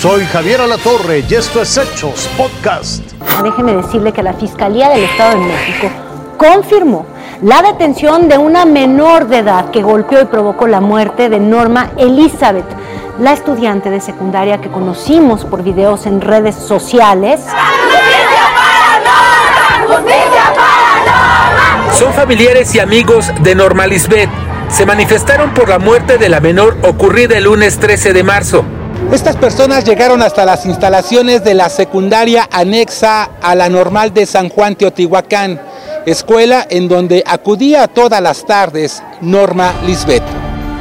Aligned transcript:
Soy 0.00 0.24
Javier 0.24 0.62
Alatorre 0.62 1.22
y 1.28 1.34
esto 1.34 1.60
es 1.60 1.76
Hechos 1.76 2.26
Podcast. 2.34 3.02
Déjeme 3.42 3.74
decirle 3.74 4.14
que 4.14 4.22
la 4.22 4.32
Fiscalía 4.32 4.88
del 4.88 5.04
Estado 5.04 5.38
de 5.38 5.44
México 5.44 5.90
confirmó 6.38 7.04
la 7.42 7.60
detención 7.60 8.26
de 8.26 8.38
una 8.38 8.64
menor 8.64 9.28
de 9.28 9.40
edad 9.40 9.70
que 9.70 9.82
golpeó 9.82 10.22
y 10.22 10.24
provocó 10.24 10.66
la 10.66 10.80
muerte 10.80 11.28
de 11.28 11.38
Norma 11.38 11.90
Elizabeth, 11.98 12.64
la 13.18 13.34
estudiante 13.34 13.90
de 13.90 14.00
secundaria 14.00 14.58
que 14.62 14.70
conocimos 14.70 15.44
por 15.44 15.62
videos 15.62 16.06
en 16.06 16.22
redes 16.22 16.54
sociales. 16.54 17.42
Son 21.92 22.14
familiares 22.14 22.74
y 22.74 22.80
amigos 22.80 23.30
de 23.42 23.54
Norma 23.54 23.86
Lisbeth. 23.86 24.30
Se 24.70 24.86
manifestaron 24.86 25.52
por 25.52 25.68
la 25.68 25.78
muerte 25.78 26.16
de 26.16 26.30
la 26.30 26.40
menor 26.40 26.78
ocurrida 26.84 27.36
el 27.36 27.44
lunes 27.44 27.78
13 27.78 28.14
de 28.14 28.22
marzo. 28.22 28.64
Estas 29.12 29.36
personas 29.36 29.84
llegaron 29.84 30.22
hasta 30.22 30.44
las 30.44 30.66
instalaciones 30.66 31.42
de 31.42 31.54
la 31.54 31.68
secundaria 31.68 32.48
anexa 32.52 33.28
a 33.42 33.54
la 33.56 33.68
normal 33.68 34.14
de 34.14 34.24
San 34.24 34.48
Juan 34.48 34.76
Teotihuacán, 34.76 35.60
escuela 36.06 36.64
en 36.70 36.86
donde 36.86 37.24
acudía 37.26 37.88
todas 37.88 38.22
las 38.22 38.46
tardes 38.46 39.02
Norma 39.20 39.74
Lisbeth. 39.84 40.22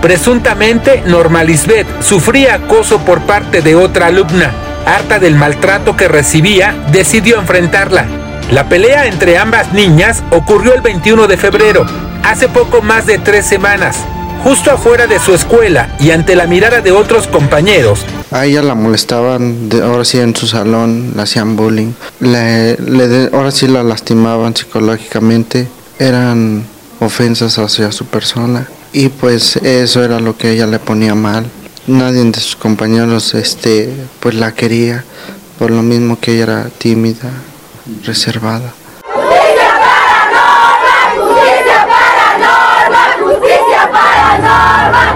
Presuntamente, 0.02 1.02
Norma 1.08 1.44
Lisbeth 1.44 1.88
sufría 2.02 2.56
acoso 2.56 3.00
por 3.00 3.22
parte 3.22 3.62
de 3.62 3.76
otra 3.76 4.08
alumna. 4.08 4.52
Harta 4.86 5.18
del 5.18 5.36
maltrato 5.36 5.98
que 5.98 6.08
recibía, 6.08 6.76
decidió 6.92 7.40
enfrentarla. 7.40 8.06
La 8.52 8.70
pelea 8.70 9.08
entre 9.08 9.38
ambas 9.38 9.74
niñas 9.74 10.24
ocurrió 10.32 10.74
el 10.74 10.82
21 10.82 11.28
de 11.28 11.38
febrero, 11.38 11.86
hace 12.24 12.48
poco 12.48 12.82
más 12.82 13.06
de 13.06 13.18
tres 13.18 13.46
semanas, 13.46 13.98
justo 14.44 14.72
afuera 14.72 15.08
de 15.08 15.20
su 15.20 15.34
escuela 15.34 15.96
y 16.00 16.12
ante 16.12 16.36
la 16.36 16.48
mirada 16.48 16.82
de 16.82 16.92
otros 16.92 17.28
compañeros. 17.28 18.06
A 18.32 18.46
ella 18.46 18.62
la 18.62 18.76
molestaban, 18.76 19.70
ahora 19.84 20.06
sí 20.06 20.20
en 20.20 20.36
su 20.36 20.48
salón, 20.48 21.14
la 21.16 21.24
hacían 21.24 21.56
bullying, 21.56 21.94
le, 22.20 23.30
ahora 23.34 23.52
sí 23.52 23.68
la 23.68 23.84
lastimaban 23.84 24.56
psicológicamente, 24.56 25.68
eran 25.98 26.66
ofensas 27.00 27.58
hacia 27.60 27.92
su 27.92 28.06
persona 28.06 28.68
y 28.94 29.10
pues 29.10 29.58
eso 29.58 30.04
era 30.04 30.20
lo 30.20 30.38
que 30.38 30.52
ella 30.52 30.68
le 30.68 30.80
ponía 30.80 31.16
mal. 31.16 31.46
Nadie 31.88 32.24
de 32.24 32.40
sus 32.40 32.56
compañeros 32.56 33.34
este 33.34 33.92
pues 34.20 34.36
la 34.36 34.54
quería 34.54 35.04
por 35.58 35.72
lo 35.72 35.82
mismo 35.82 36.20
que 36.20 36.34
ella 36.34 36.44
era 36.44 36.70
tímida, 36.70 37.32
reservada. 38.06 38.74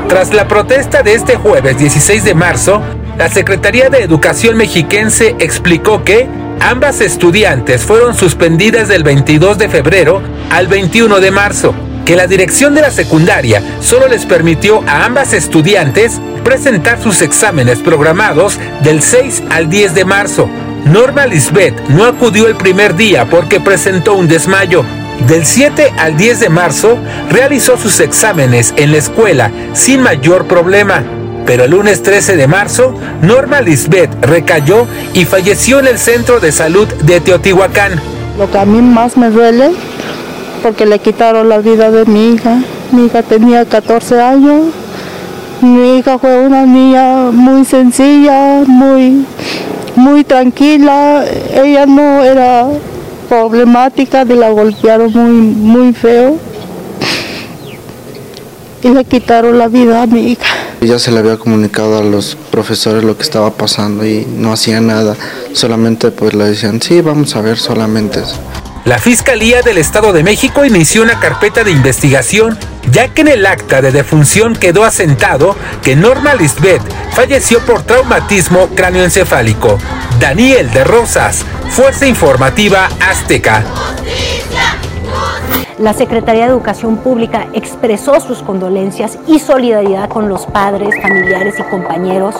Tras 0.08 0.34
la 0.34 0.48
protesta 0.48 1.04
de 1.04 1.14
este 1.14 1.36
jueves 1.36 1.78
16 1.78 2.24
de 2.24 2.34
marzo, 2.34 2.82
la 3.18 3.30
Secretaría 3.30 3.90
de 3.90 4.04
Educación 4.04 4.58
mexiquense 4.58 5.36
explicó 5.40 6.04
que 6.04 6.28
ambas 6.62 7.02
estudiantes 7.02 7.84
fueron 7.84 8.16
suspendidas 8.16 8.88
del 8.88 9.04
22 9.04 9.58
de 9.58 9.70
febrero 9.70 10.22
al 10.52 10.68
21 10.68 11.20
de 11.20 11.32
marzo, 11.32 11.74
que 12.06 12.16
la 12.16 12.28
dirección 12.28 12.76
de 12.76 12.82
la 12.82 12.92
secundaria 12.92 13.62
solo 13.82 14.08
les 14.08 14.26
permitió 14.26 14.84
a 14.88 15.06
ambas 15.06 15.34
estudiantes 15.34 16.20
presentar 16.44 17.02
sus 17.02 17.22
exámenes 17.22 17.80
programados 17.80 18.60
del 18.82 19.02
6 19.02 19.44
al 19.50 19.70
10 19.70 19.96
de 19.96 20.06
marzo, 20.06 20.50
Norma 20.86 21.26
Lisbeth 21.26 21.80
no 21.88 22.04
acudió 22.04 22.48
el 22.48 22.56
primer 22.56 22.96
día 22.96 23.26
porque 23.30 23.62
presentó 23.62 24.16
un 24.16 24.28
desmayo. 24.28 24.84
Del 25.28 25.46
7 25.46 25.94
al 25.98 26.18
10 26.18 26.40
de 26.42 26.50
marzo 26.50 26.98
realizó 27.30 27.78
sus 27.78 28.00
exámenes 28.00 28.74
en 28.78 28.92
la 28.92 28.98
escuela 28.98 29.52
sin 29.74 30.02
mayor 30.02 30.46
problema. 30.48 31.04
Pero 31.46 31.64
el 31.64 31.72
lunes 31.72 32.04
13 32.04 32.36
de 32.36 32.48
marzo, 32.48 32.94
Norma 33.22 33.62
Lisbeth 33.62 34.12
recayó 34.22 34.88
y 35.14 35.26
falleció 35.26 35.80
en 35.80 35.88
el 35.88 35.98
centro 35.98 36.40
de 36.40 36.52
salud 36.52 36.88
de 37.04 37.22
Teotihuacán. 37.22 38.02
Lo 38.38 38.50
que 38.50 38.58
a 38.58 38.66
mí 38.66 38.82
más 38.82 39.18
me 39.18 39.30
duele, 39.30 39.72
porque 40.62 40.86
le 40.86 41.00
quitaron 41.00 41.50
la 41.50 41.60
vida 41.60 41.92
de 41.92 42.06
mi 42.06 42.34
hija. 42.34 42.60
Mi 42.92 43.06
hija 43.06 43.24
tenía 43.24 43.66
14 43.66 44.22
años. 44.22 44.68
Mi 45.62 46.00
hija 46.00 46.18
fue 46.18 46.38
una 46.40 46.66
niña 46.66 47.32
muy 47.32 47.64
sencilla, 47.66 48.64
muy 48.66 49.26
muy 49.96 50.24
tranquila, 50.24 51.24
ella 51.54 51.86
no 51.86 52.24
era 52.24 52.68
problemática, 53.34 54.26
de 54.26 54.36
la 54.36 54.50
golpearon 54.52 55.12
muy, 55.12 55.32
muy 55.82 55.94
feo 55.94 56.38
y 58.84 58.90
le 58.90 59.06
quitaron 59.06 59.58
la 59.58 59.68
vida 59.68 60.04
a 60.04 60.08
mi 60.08 60.34
hija. 60.34 60.46
Ya 60.82 61.00
se 61.00 61.12
le 61.12 61.20
había 61.20 61.38
comunicado 61.38 61.98
a 61.98 62.04
los 62.04 62.36
profesores 62.52 63.04
lo 63.04 63.18
que 63.18 63.24
estaba 63.24 63.52
pasando 63.52 64.06
y 64.06 64.26
no 64.26 64.54
hacía 64.54 64.82
nada, 64.82 65.16
solamente 65.54 66.12
pues 66.12 66.34
le 66.34 66.46
decían, 66.46 66.82
sí, 66.82 67.02
vamos 67.02 67.36
a 67.36 67.42
ver 67.42 67.58
solamente 67.58 68.20
eso. 68.20 68.38
La 68.86 69.00
Fiscalía 69.00 69.62
del 69.62 69.78
Estado 69.78 70.12
de 70.12 70.24
México 70.24 70.66
inició 70.66 71.04
una 71.04 71.20
carpeta 71.20 71.64
de 71.64 71.72
investigación 71.72 72.58
ya 72.92 73.08
que 73.08 73.22
en 73.22 73.30
el 73.30 73.46
acta 73.46 73.82
de 73.82 73.92
defunción 73.92 74.56
quedó 74.56 74.84
asentado 74.84 75.56
que 75.82 75.96
Norma 75.96 76.36
Lisbeth 76.36 76.82
falleció 77.14 77.62
por 77.62 77.84
traumatismo 77.84 78.68
cráneoencefálico. 78.76 79.80
Daniel 80.20 80.70
de 80.72 80.84
Rosas, 80.84 81.46
Fuerza 81.74 82.06
Informativa 82.06 82.88
Azteca. 83.02 83.64
La 85.80 85.94
Secretaría 85.94 86.44
de 86.44 86.52
Educación 86.52 86.98
Pública 86.98 87.48
expresó 87.54 88.20
sus 88.20 88.44
condolencias 88.44 89.18
y 89.26 89.40
solidaridad 89.40 90.08
con 90.08 90.30
los 90.30 90.46
padres, 90.46 90.94
familiares 91.02 91.56
y 91.58 91.64
compañeros 91.64 92.36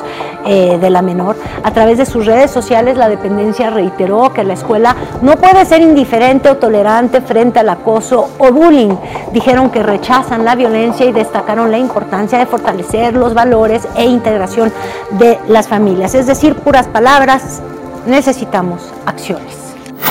eh, 0.46 0.78
de 0.80 0.90
la 0.92 1.02
menor. 1.02 1.36
A 1.64 1.72
través 1.72 1.98
de 1.98 2.06
sus 2.06 2.28
redes 2.28 2.52
sociales, 2.52 2.96
la 2.96 3.10
dependencia 3.10 3.72
reiteró 3.72 4.32
que 4.34 4.44
la 4.44 4.54
escuela 4.54 4.96
no 5.24 5.36
puede 5.38 5.66
ser 5.66 5.82
indiferente 5.82 6.52
o 6.52 6.58
tolerante 6.58 7.20
frente 7.20 7.58
al 7.58 7.70
acoso 7.70 8.30
o 8.38 8.52
bullying. 8.52 8.96
Dijeron 9.32 9.72
que 9.72 9.82
rechazan 9.82 10.46
la 10.46 10.54
violencia 10.54 11.08
y 11.08 11.12
destacaron 11.12 11.72
la 11.72 11.80
importancia 11.80 12.38
de 12.38 12.46
fortalecer 12.46 13.16
los 13.16 13.34
valores 13.34 13.88
e 13.96 14.06
integración 14.06 14.72
de 15.10 15.40
las 15.48 15.68
familias. 15.68 16.14
Es 16.14 16.28
decir, 16.28 16.54
puras 16.54 16.86
palabras, 16.86 17.64
necesitamos 18.06 18.82
acciones. 19.06 19.58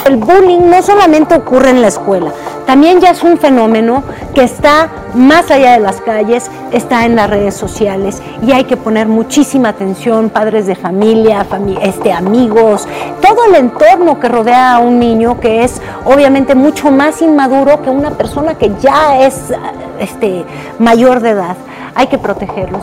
El 0.07 0.17
bullying 0.17 0.69
no 0.69 0.83
solamente 0.83 1.35
ocurre 1.35 1.71
en 1.71 1.81
la 1.81 1.89
escuela, 1.89 2.33
también 2.67 3.01
ya 3.01 3.11
es 3.11 3.23
un 3.23 3.39
fenómeno 3.39 4.03
que 4.35 4.43
está 4.43 4.89
más 5.15 5.51
allá 5.51 5.73
de 5.73 5.81
las 5.81 6.01
calles, 6.01 6.51
está 6.73 7.05
en 7.05 7.17
las 7.17 7.29
redes 7.29 7.55
sociales 7.55 8.23
y 8.47 8.53
hay 8.53 8.65
que 8.65 8.77
poner 8.77 9.09
muchísima 9.09 9.71
atención, 9.71 10.31
padres 10.31 10.67
de 10.67 10.75
familia, 10.75 11.47
este, 11.83 12.13
amigos, 12.13 12.89
todo 13.21 13.45
el 13.49 13.57
entorno 13.57 14.19
que 14.19 14.29
rodea 14.29 14.77
a 14.77 14.79
un 14.79 14.99
niño 14.99 15.39
que 15.39 15.65
es 15.65 15.81
obviamente 16.05 16.55
mucho 16.55 16.91
más 16.91 17.21
inmaduro 17.21 17.83
que 17.83 17.91
una 17.91 18.11
persona 18.13 18.55
que 18.55 18.73
ya 18.81 19.21
es 19.21 19.53
este, 20.01 20.45
mayor 20.79 21.21
de 21.21 21.31
edad. 21.31 21.57
Hay 21.95 22.07
que 22.07 22.17
protegerlos. 22.17 22.83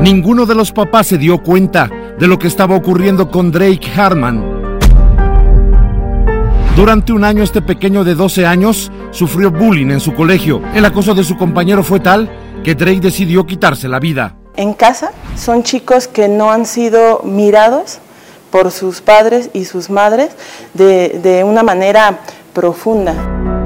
Ninguno 0.00 0.44
de 0.44 0.54
los 0.54 0.72
papás 0.72 1.06
se 1.06 1.16
dio 1.16 1.42
cuenta 1.42 1.88
de 2.20 2.28
lo 2.28 2.38
que 2.38 2.46
estaba 2.46 2.76
ocurriendo 2.76 3.30
con 3.30 3.50
Drake 3.50 3.90
Harman, 3.96 4.60
durante 6.76 7.12
un 7.12 7.24
año 7.24 7.42
este 7.42 7.60
pequeño 7.60 8.04
de 8.04 8.14
12 8.14 8.46
años 8.46 8.90
sufrió 9.10 9.50
bullying 9.50 9.90
en 9.90 10.00
su 10.00 10.14
colegio. 10.14 10.62
El 10.74 10.84
acoso 10.86 11.14
de 11.14 11.24
su 11.24 11.36
compañero 11.36 11.82
fue 11.82 12.00
tal 12.00 12.30
que 12.64 12.74
Drake 12.74 13.00
decidió 13.00 13.44
quitarse 13.44 13.88
la 13.88 13.98
vida. 13.98 14.36
En 14.56 14.72
casa 14.72 15.12
son 15.36 15.62
chicos 15.62 16.08
que 16.08 16.28
no 16.28 16.50
han 16.50 16.64
sido 16.64 17.20
mirados 17.24 17.98
por 18.50 18.70
sus 18.70 19.00
padres 19.00 19.50
y 19.52 19.64
sus 19.64 19.90
madres 19.90 20.30
de, 20.72 21.20
de 21.22 21.44
una 21.44 21.62
manera 21.62 22.20
profunda. 22.54 23.59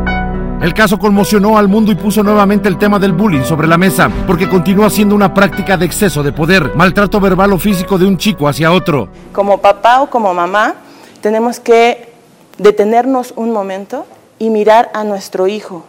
El 0.65 0.73
caso 0.73 0.99
conmocionó 0.99 1.59
al 1.59 1.69
mundo 1.69 1.93
y 1.93 1.95
puso 1.95 2.23
nuevamente 2.23 2.71
el 2.71 2.79
tema 2.79 2.99
del 2.99 3.13
bullying 3.13 3.43
sobre 3.43 3.69
la 3.69 3.77
mesa, 3.77 4.11
porque 4.27 4.49
continúa 4.49 4.89
siendo 4.89 5.15
una 5.15 5.35
práctica 5.35 5.77
de 5.77 5.85
exceso 5.85 6.23
de 6.23 6.33
poder, 6.33 6.75
maltrato 6.75 7.21
verbal 7.21 7.53
o 7.53 7.59
físico 7.59 7.99
de 7.99 8.07
un 8.07 8.17
chico 8.17 8.49
hacia 8.49 8.73
otro. 8.73 9.11
Como 9.35 9.59
papá 9.59 10.01
o 10.01 10.09
como 10.09 10.33
mamá, 10.33 10.77
tenemos 11.21 11.61
que 11.61 12.09
detenernos 12.57 13.35
un 13.37 13.53
momento 13.53 14.07
y 14.39 14.49
mirar 14.49 14.91
a 14.95 15.05
nuestro 15.05 15.49
hijo, 15.49 15.85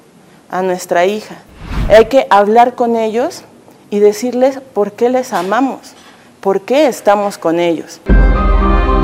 a 0.50 0.62
nuestra 0.62 1.06
hija. 1.06 1.36
Hay 1.88 2.08
que 2.08 2.28
hablar 2.30 2.76
con 2.76 2.98
ellos 2.98 3.44
y 3.90 4.00
decirles 4.00 4.60
por 4.74 4.92
qué 4.92 5.08
les 5.08 5.32
amamos, 5.32 5.94
por 6.42 6.60
qué 6.60 6.88
estamos 6.88 7.38
con 7.38 7.62
ellos. 7.62 8.02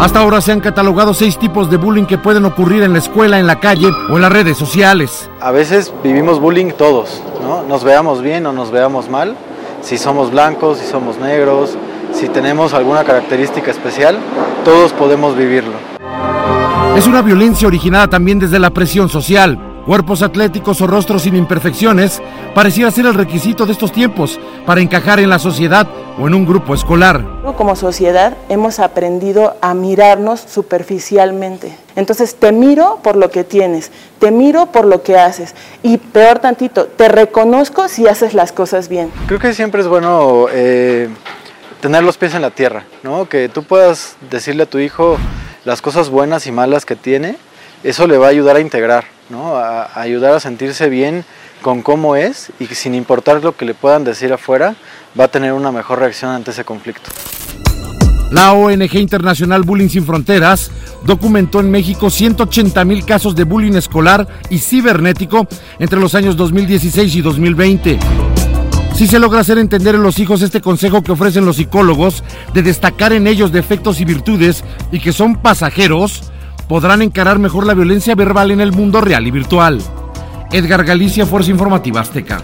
Hasta 0.01 0.18
ahora 0.18 0.42
se 0.42 0.51
han 0.51 0.62
catalogado 0.62 1.13
seis 1.13 1.38
tipos 1.38 1.69
de 1.69 1.77
bullying 1.77 2.06
que 2.06 2.18
pueden 2.18 2.44
ocurrir 2.45 2.81
en 2.81 2.92
la 2.92 2.98
escuela, 2.98 3.38
en 3.38 3.45
la 3.45 3.59
calle 3.59 3.88
o 4.09 4.15
en 4.15 4.21
las 4.24 4.33
redes 4.33 4.57
sociales. 4.57 5.30
A 5.39 5.51
veces 5.51 5.94
vivimos 6.03 6.39
bullying 6.39 6.71
todos, 6.75 7.21
¿no? 7.44 7.62
Nos 7.62 7.83
veamos 7.83 8.24
bien 8.24 8.48
o 8.48 8.51
nos 8.51 8.71
veamos 8.71 9.09
mal, 9.09 9.36
si 9.83 10.00
somos 10.00 10.31
blancos, 10.31 10.80
si 10.80 10.88
somos 10.88 11.19
negros, 11.19 11.77
si 12.13 12.27
tenemos 12.30 12.74
alguna 12.74 13.03
característica 13.03 13.69
especial, 13.69 14.18
todos 14.65 14.92
podemos 14.92 15.38
vivirlo. 15.38 15.74
Es 16.97 17.06
una 17.06 17.21
violencia 17.21 17.68
originada 17.68 18.07
también 18.07 18.39
desde 18.39 18.57
la 18.57 18.71
presión 18.71 19.07
social. 19.07 19.70
Cuerpos 19.86 20.22
atléticos 20.22 20.80
o 20.81 20.88
rostros 20.88 21.24
sin 21.24 21.36
imperfecciones 21.36 22.22
pareciera 22.54 22.92
ser 22.92 23.07
el 23.07 23.16
requisito 23.16 23.66
de 23.66 23.72
estos 23.72 23.92
tiempos 23.92 24.39
para 24.66 24.80
encajar 24.80 25.19
en 25.19 25.30
la 25.30 25.39
sociedad 25.39 25.88
o 26.19 26.28
en 26.28 26.36
un 26.36 26.45
grupo 26.45 26.75
escolar. 26.75 27.25
Como 27.57 27.75
sociedad 27.75 28.38
hemos 28.50 28.80
aprendido 28.80 29.57
a 29.60 29.74
mirarnos 29.74 30.39
superficialmente. 30.39 31.75
Entonces 31.95 32.36
te 32.36 32.51
miro 32.51 33.00
por 33.01 33.16
lo 33.16 33.31
que 33.31 33.44
tienes, 33.44 33.92
te 34.19 34.30
miro 34.30 34.68
por 34.68 34.86
lo 34.86 35.01
que 35.01 35.18
haces 35.18 35.56
y 35.81 35.98
peor 35.98 36.39
tantito, 36.39 36.86
te 36.86 37.10
reconozco 37.10 37.88
si 37.88 38.07
haces 38.07 38.36
las 38.36 38.51
cosas 38.51 38.88
bien. 38.88 39.12
Creo 39.25 39.39
que 39.39 39.54
siempre 39.54 39.81
es 39.81 39.88
bueno 39.88 40.45
eh, 40.51 41.10
tener 41.81 42.04
los 42.04 42.18
pies 42.18 42.36
en 42.36 42.44
la 42.44 42.51
tierra, 42.51 42.86
¿no? 43.01 43.28
que 43.28 43.50
tú 43.50 43.63
puedas 43.63 44.16
decirle 44.30 44.63
a 44.63 44.68
tu 44.68 44.78
hijo 44.78 45.18
las 45.66 45.81
cosas 45.81 46.10
buenas 46.10 46.45
y 46.45 46.51
malas 46.51 46.86
que 46.86 46.95
tiene, 46.95 47.38
eso 47.83 48.06
le 48.06 48.18
va 48.18 48.28
a 48.28 48.30
ayudar 48.30 48.56
a 48.56 48.60
integrar, 48.60 49.06
¿no? 49.31 49.56
a, 49.56 50.00
ayudar 50.00 50.33
a 50.33 50.39
sentirse 50.39 50.89
bien 50.89 51.25
con 51.62 51.81
cómo 51.81 52.16
es 52.16 52.51
y 52.60 52.66
sin 52.68 52.94
importar 52.94 53.44
lo 53.44 53.56
que 53.56 53.66
le 53.66 53.74
puedan 53.74 54.04
decir 54.04 54.33
afuera, 54.33 54.75
va 55.19 55.25
a 55.25 55.28
tener 55.28 55.54
una 55.54 55.72
mejor 55.72 56.00
reacción 56.00 56.31
ante 56.31 56.51
ese 56.51 56.63
conflicto. 56.63 57.10
La 58.31 58.54
ONG 58.54 58.95
Internacional 58.95 59.63
Bullying 59.63 59.89
Sin 59.89 60.06
Fronteras 60.06 60.72
documentó 61.06 61.60
en 61.60 61.69
México 61.69 62.10
180 62.10 62.86
mil 62.86 63.04
casos 63.06 63.36
de 63.36 63.44
bullying 63.44 63.74
escolar 63.74 64.25
y 64.50 64.60
cibernético 64.60 65.48
entre 65.80 66.00
los 66.00 66.16
años 66.16 66.38
2016 66.38 67.16
y 67.16 67.22
2020. 67.22 68.00
Si 68.95 69.07
se 69.07 69.19
logra 69.19 69.42
hacer 69.42 69.57
entender 69.57 69.95
en 69.95 70.04
los 70.04 70.19
hijos 70.19 70.42
este 70.42 70.62
consejo 70.62 71.01
que 71.01 71.12
ofrecen 71.12 71.45
los 71.45 71.57
psicólogos 71.57 72.24
de 72.54 72.62
destacar 72.62 73.13
en 73.13 73.28
ellos 73.28 73.51
defectos 73.51 74.00
y 74.00 74.06
virtudes 74.06 74.63
y 74.92 75.00
que 75.00 75.12
son 75.12 75.42
pasajeros, 75.42 76.31
podrán 76.71 77.01
encarar 77.01 77.38
mejor 77.38 77.68
la 77.68 77.73
violencia 77.73 78.15
verbal 78.15 78.50
en 78.50 78.62
el 78.62 78.71
mundo 78.71 79.01
real 79.01 79.27
y 79.27 79.31
virtual. 79.31 79.81
Edgar 80.53 80.85
Galicia, 80.85 81.25
Fuerza 81.25 81.51
Informativa 81.51 82.00
Azteca. 82.00 82.41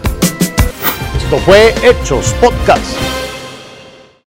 Esto 1.16 1.38
fue 1.38 1.74
Hechos 1.82 2.34
Podcast. 2.38 3.17